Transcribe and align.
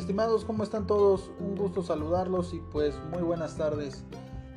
estimados? 0.00 0.46
¿Cómo 0.46 0.64
están 0.64 0.86
todos? 0.86 1.30
Un 1.38 1.54
gusto 1.56 1.82
saludarlos 1.82 2.54
y 2.54 2.60
pues 2.72 2.94
muy 3.10 3.20
buenas 3.20 3.58
tardes. 3.58 4.02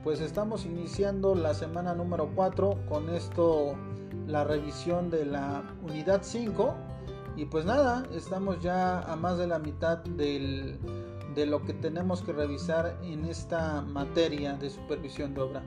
Pues 0.01 0.21
estamos 0.21 0.65
iniciando 0.65 1.35
la 1.35 1.53
semana 1.53 1.93
número 1.93 2.29
4 2.33 2.85
con 2.87 3.09
esto 3.09 3.75
la 4.25 4.45
revisión 4.45 5.09
de 5.09 5.25
la 5.25 5.63
unidad 5.83 6.21
5 6.23 6.73
y 7.35 7.45
pues 7.45 7.65
nada, 7.65 8.05
estamos 8.13 8.61
ya 8.61 9.01
a 9.01 9.17
más 9.17 9.37
de 9.37 9.47
la 9.47 9.59
mitad 9.59 9.97
del, 9.97 10.79
de 11.35 11.45
lo 11.45 11.61
que 11.65 11.73
tenemos 11.73 12.21
que 12.21 12.31
revisar 12.31 12.97
en 13.03 13.25
esta 13.25 13.81
materia 13.81 14.53
de 14.53 14.69
supervisión 14.69 15.33
de 15.33 15.41
obra. 15.41 15.63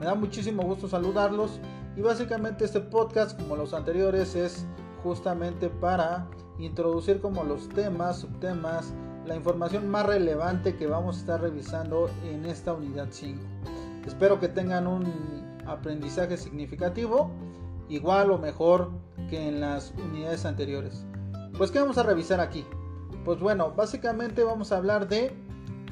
Me 0.00 0.06
da 0.06 0.14
muchísimo 0.16 0.64
gusto 0.64 0.88
saludarlos 0.88 1.60
y 1.96 2.00
básicamente 2.00 2.64
este 2.64 2.80
podcast 2.80 3.40
como 3.40 3.54
los 3.54 3.74
anteriores 3.74 4.34
es 4.34 4.66
justamente 5.04 5.68
para 5.68 6.26
introducir 6.58 7.20
como 7.20 7.44
los 7.44 7.68
temas, 7.68 8.18
subtemas, 8.18 8.92
la 9.26 9.36
información 9.36 9.88
más 9.88 10.06
relevante 10.06 10.76
que 10.76 10.86
vamos 10.86 11.16
a 11.16 11.20
estar 11.20 11.40
revisando 11.40 12.10
en 12.24 12.46
esta 12.46 12.72
unidad 12.72 13.08
5. 13.10 13.40
Espero 14.06 14.40
que 14.40 14.48
tengan 14.48 14.86
un 14.86 15.04
aprendizaje 15.66 16.36
significativo, 16.36 17.30
igual 17.88 18.30
o 18.30 18.38
mejor 18.38 18.90
que 19.28 19.48
en 19.48 19.60
las 19.60 19.92
unidades 19.92 20.44
anteriores. 20.44 21.04
Pues, 21.56 21.70
¿qué 21.70 21.80
vamos 21.80 21.98
a 21.98 22.02
revisar 22.02 22.40
aquí? 22.40 22.64
Pues 23.24 23.38
bueno, 23.40 23.72
básicamente 23.76 24.44
vamos 24.44 24.72
a 24.72 24.78
hablar 24.78 25.08
de 25.08 25.32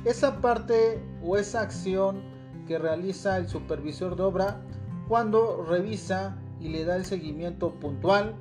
esa 0.05 0.41
parte 0.41 1.03
o 1.23 1.37
esa 1.37 1.61
acción 1.61 2.23
que 2.67 2.79
realiza 2.79 3.37
el 3.37 3.49
supervisor 3.49 4.17
de 4.17 4.23
obra 4.23 4.61
cuando 5.09 5.65
revisa 5.69 6.39
y 6.61 6.69
le 6.69 6.85
da 6.85 6.97
el 6.97 7.05
seguimiento 7.05 7.75
puntual 7.75 8.35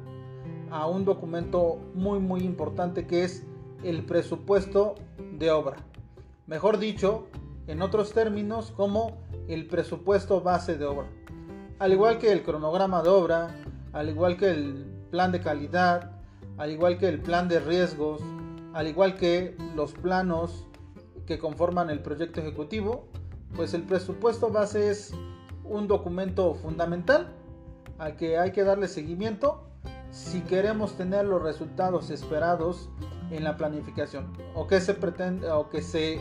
a 0.70 0.88
un 0.88 1.06
documento 1.06 1.80
muy 1.94 2.20
muy 2.20 2.42
importante 2.42 3.08
que 3.08 3.24
es 3.24 3.47
el 3.84 4.06
presupuesto 4.06 4.96
de 5.34 5.52
obra. 5.52 5.78
Mejor 6.48 6.78
dicho, 6.78 7.28
en 7.68 7.82
otros 7.82 8.14
términos, 8.14 8.72
como 8.72 9.18
el 9.48 9.68
presupuesto 9.68 10.42
base 10.42 10.78
de 10.78 10.86
obra. 10.86 11.08
Al 11.80 11.92
igual 11.92 12.18
que 12.18 12.32
el 12.32 12.44
cronograma 12.44 13.04
de 13.04 13.10
obra, 13.10 13.56
al 13.94 14.10
igual 14.10 14.38
que 14.38 14.50
el 14.50 14.86
plan 15.12 15.32
de 15.32 15.42
calidad, 15.42 16.12
al 16.58 16.72
igual 16.72 16.98
que 16.98 17.08
el 17.08 17.22
plan 17.22 17.48
de 17.48 17.60
riesgos, 17.60 18.22
al 18.74 18.88
igual 18.88 19.16
que 19.16 19.56
los 19.76 19.94
planos 19.94 20.66
que 21.26 21.38
conforman 21.38 21.90
el 21.90 22.02
proyecto 22.02 22.40
ejecutivo, 22.40 23.08
pues 23.56 23.74
el 23.74 23.84
presupuesto 23.84 24.50
base 24.50 24.90
es 24.90 25.14
un 25.64 25.88
documento 25.88 26.56
fundamental 26.56 27.34
al 27.98 28.16
que 28.16 28.38
hay 28.38 28.52
que 28.52 28.64
darle 28.64 28.88
seguimiento 28.88 29.64
si 30.12 30.42
queremos 30.42 30.96
tener 30.96 31.26
los 31.26 31.42
resultados 31.42 32.10
esperados 32.10 32.90
en 33.32 33.44
la 33.44 33.58
planificación 33.58 34.28
o 34.56 34.68
que 34.68 34.80
se 34.80 34.94
pretende 34.94 35.50
o 35.52 35.70
que 35.70 35.82
se 35.82 36.20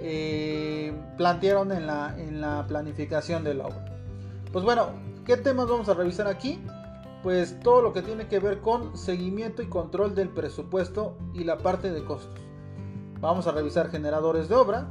eh, 0.00 0.92
plantearon 1.16 1.72
en 1.72 1.86
la, 1.86 2.14
en 2.18 2.40
la 2.40 2.66
planificación 2.66 3.44
de 3.44 3.54
la 3.54 3.66
obra. 3.66 3.84
Pues 4.52 4.64
bueno, 4.64 4.90
¿qué 5.24 5.36
temas 5.36 5.68
vamos 5.68 5.88
a 5.88 5.94
revisar 5.94 6.26
aquí? 6.26 6.62
Pues 7.22 7.58
todo 7.60 7.82
lo 7.82 7.92
que 7.92 8.02
tiene 8.02 8.28
que 8.28 8.38
ver 8.38 8.60
con 8.60 8.96
seguimiento 8.96 9.62
y 9.62 9.66
control 9.66 10.14
del 10.14 10.28
presupuesto 10.28 11.16
y 11.34 11.44
la 11.44 11.58
parte 11.58 11.90
de 11.90 12.04
costos. 12.04 12.40
Vamos 13.20 13.46
a 13.46 13.52
revisar 13.52 13.90
generadores 13.90 14.48
de 14.48 14.54
obra. 14.54 14.86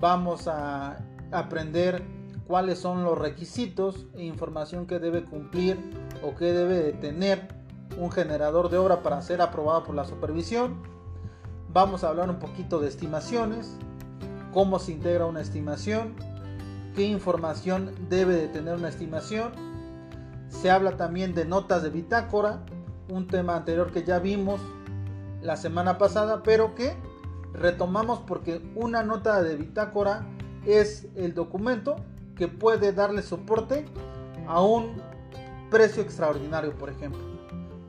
Vamos 0.00 0.46
a 0.46 0.98
aprender 1.32 2.02
cuáles 2.46 2.78
son 2.78 3.04
los 3.04 3.18
requisitos 3.18 4.06
e 4.14 4.24
información 4.24 4.86
que 4.86 4.98
debe 4.98 5.24
cumplir 5.24 5.78
o 6.22 6.34
que 6.34 6.52
debe 6.52 6.74
de 6.74 6.92
tener 6.92 7.48
un 7.98 8.10
generador 8.10 8.70
de 8.70 8.78
obra 8.78 9.02
para 9.02 9.22
ser 9.22 9.40
aprobado 9.40 9.84
por 9.84 9.94
la 9.94 10.04
supervisión. 10.04 10.82
Vamos 11.72 12.04
a 12.04 12.08
hablar 12.08 12.30
un 12.30 12.38
poquito 12.38 12.80
de 12.80 12.88
estimaciones, 12.88 13.76
cómo 14.52 14.78
se 14.78 14.92
integra 14.92 15.26
una 15.26 15.40
estimación, 15.40 16.14
qué 16.94 17.02
información 17.02 17.92
debe 18.08 18.34
de 18.34 18.48
tener 18.48 18.76
una 18.76 18.88
estimación. 18.88 19.52
Se 20.48 20.70
habla 20.70 20.96
también 20.96 21.34
de 21.34 21.44
notas 21.44 21.82
de 21.82 21.90
bitácora, 21.90 22.64
un 23.08 23.26
tema 23.26 23.56
anterior 23.56 23.92
que 23.92 24.04
ya 24.04 24.18
vimos 24.18 24.60
la 25.42 25.56
semana 25.56 25.98
pasada, 25.98 26.42
pero 26.42 26.74
que 26.74 26.94
retomamos 27.52 28.20
porque 28.20 28.62
una 28.74 29.02
nota 29.02 29.42
de 29.42 29.56
bitácora 29.56 30.26
es 30.66 31.06
el 31.16 31.34
documento 31.34 31.96
que 32.36 32.48
puede 32.48 32.92
darle 32.92 33.22
soporte 33.22 33.84
a 34.46 34.62
un 34.62 34.96
precio 35.70 36.02
extraordinario, 36.02 36.72
por 36.76 36.90
ejemplo. 36.90 37.33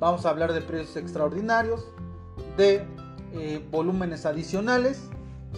Vamos 0.05 0.23
a 0.27 0.29
hablar 0.29 0.53
de 0.53 0.61
precios 0.61 0.97
extraordinarios, 0.97 1.83
de 2.57 2.85
eh, 3.33 3.67
volúmenes 3.71 4.27
adicionales, 4.27 5.09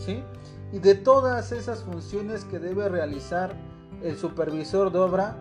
¿sí? 0.05 0.23
y 0.71 0.79
de 0.79 0.95
todas 0.95 1.51
esas 1.51 1.83
funciones 1.83 2.45
que 2.45 2.57
debe 2.57 2.87
realizar 2.87 3.53
el 4.01 4.15
supervisor 4.15 4.89
de 4.93 4.99
obra 4.99 5.35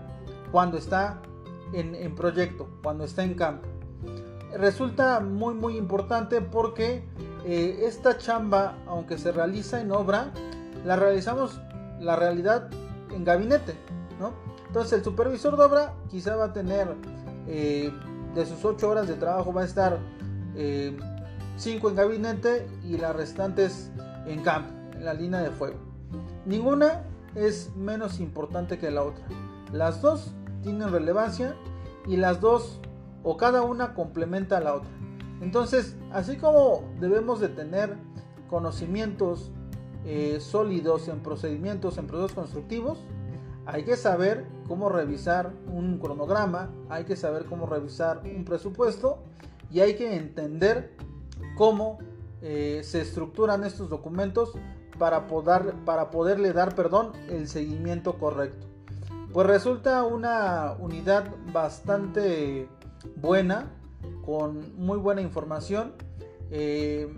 cuando 0.50 0.77
está 0.77 1.22
en, 1.72 2.16
proyecto, 2.16 2.69
cuando 2.83 3.05
está 3.05 3.22
en 3.22 3.34
campo. 3.34 3.69
Resulta 4.59 5.21
muy 5.21 5.55
muy 5.55 5.77
importante 5.77 6.41
porque 6.41 7.05
eh, 7.45 7.83
esta 7.84 8.19
chamba, 8.19 8.77
aunque 8.89 9.19
se 9.19 9.31
realiza 9.31 9.81
en 9.81 9.93
obra, 9.93 10.33
la 10.84 10.97
realizamos 10.97 11.61
la 12.00 12.16
realidad 12.16 12.71
en 13.15 13.22
gabinete, 13.22 13.77
¿no? 14.19 14.33
Entonces 14.66 14.95
el 14.95 15.05
supervisor 15.05 15.56
de 15.56 15.62
obra 15.62 15.95
quizá 16.11 16.34
va 16.34 16.47
a 16.47 16.53
tener 16.53 16.89
eh, 17.47 17.93
de 18.36 18.47
sus 18.47 18.64
8 18.64 18.88
horas 18.88 19.08
de 19.08 19.14
trabajo 19.14 19.52
va 19.52 19.62
a 19.62 19.64
estar 19.64 19.98
5 20.54 20.58
eh, 20.58 20.97
en 21.91 21.97
gabinete 21.97 22.69
y 22.84 22.98
las 22.98 23.16
restantes 23.16 23.91
en 24.26 24.42
campo, 24.42 24.70
en 24.94 25.04
la 25.04 25.14
línea 25.14 25.41
de 25.41 25.50
fuego. 25.50 25.78
Ninguna 26.44 27.02
es 27.34 27.74
menos 27.74 28.20
importante 28.20 28.78
que 28.78 28.91
la 28.91 29.02
otra. 29.02 29.24
Las 29.72 30.02
dos 30.02 30.34
tienen 30.62 30.91
relevancia 30.91 31.56
y 32.06 32.16
las 32.16 32.41
dos 32.41 32.78
o 33.22 33.36
cada 33.36 33.62
una 33.62 33.94
complementa 33.94 34.58
a 34.58 34.60
la 34.60 34.74
otra. 34.74 34.91
Entonces, 35.41 35.97
así 36.12 36.36
como 36.36 36.84
debemos 37.00 37.41
de 37.41 37.48
tener 37.48 37.97
conocimientos 38.48 39.50
eh, 40.04 40.38
sólidos 40.41 41.08
en 41.08 41.20
procedimientos, 41.20 41.98
en 41.98 42.06
procesos 42.06 42.32
constructivos, 42.32 42.98
hay 43.66 43.82
que 43.82 43.97
saber 43.97 44.47
cómo 44.69 44.88
revisar 44.88 45.53
un 45.66 45.99
cronograma, 45.99 46.71
hay 46.88 47.04
que 47.04 47.16
saber 47.16 47.47
cómo 47.47 47.66
revisar 47.66 48.22
un 48.25 48.44
presupuesto 48.44 49.19
y 49.72 49.81
hay 49.81 49.94
que 49.97 50.15
entender 50.16 50.97
cómo 51.56 51.99
eh, 52.43 52.82
se 52.84 53.00
estructuran 53.00 53.65
estos 53.65 53.91
documentos 53.91 54.53
para, 54.99 55.27
poder, 55.27 55.75
poderle 56.12 56.53
dar 56.53 56.77
perdón, 56.77 57.12
el 57.28 57.49
seguimiento 57.49 58.19
correcto. 58.19 58.69
Pues 59.32 59.47
resulta 59.49 60.04
una 60.04 60.77
unidad 60.78 61.25
bastante 61.53 62.69
buena, 63.16 63.72
con 64.25 64.77
muy 64.77 64.98
buena 64.98 65.21
información 65.21 65.93
eh, 66.50 67.12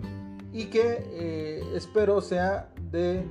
y 0.51 0.65
que 0.65 1.61
espero 1.75 2.21
sea 2.21 2.73
de 2.91 3.25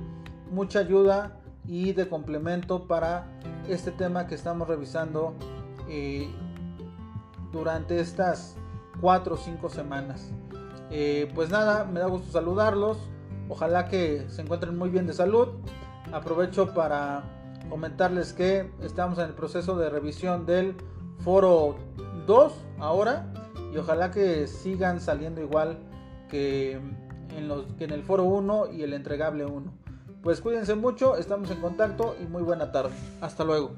mucha 0.49 0.79
ayuda 0.79 1.38
y 1.69 1.93
de 1.93 2.09
complemento 2.09 2.87
para 2.87 3.27
este 3.67 3.91
tema 3.91 4.25
que 4.25 4.33
estamos 4.33 4.67
revisando 4.67 5.35
eh, 5.87 6.27
durante 7.51 7.99
estas 7.99 8.55
4 9.01 9.35
o 9.35 9.37
5 9.37 9.69
semanas. 9.69 10.31
Eh, 10.89 11.31
pues 11.35 11.51
nada, 11.51 11.85
me 11.85 11.99
da 11.99 12.07
gusto 12.07 12.31
saludarlos. 12.31 12.97
Ojalá 13.49 13.87
que 13.87 14.25
se 14.29 14.41
encuentren 14.41 14.75
muy 14.77 14.89
bien 14.89 15.05
de 15.05 15.13
salud. 15.13 15.49
Aprovecho 16.11 16.73
para 16.73 17.23
comentarles 17.69 18.33
que 18.33 18.71
estamos 18.81 19.19
en 19.19 19.25
el 19.25 19.33
proceso 19.33 19.77
de 19.77 19.91
revisión 19.91 20.47
del 20.47 20.75
foro 21.19 21.75
2 22.25 22.53
ahora 22.79 23.31
y 23.71 23.77
ojalá 23.77 24.09
que 24.09 24.47
sigan 24.47 24.99
saliendo 24.99 25.39
igual 25.39 25.77
que 26.29 26.79
en, 27.37 27.47
los, 27.47 27.65
que 27.73 27.83
en 27.83 27.91
el 27.91 28.01
foro 28.01 28.23
1 28.23 28.71
y 28.71 28.81
el 28.81 28.93
entregable 28.93 29.45
1. 29.45 29.78
Pues 30.21 30.41
cuídense 30.41 30.75
mucho, 30.75 31.15
estamos 31.15 31.49
en 31.49 31.61
contacto 31.61 32.15
y 32.21 32.25
muy 32.25 32.43
buena 32.43 32.71
tarde. 32.71 32.91
Hasta 33.21 33.45
luego. 33.45 33.71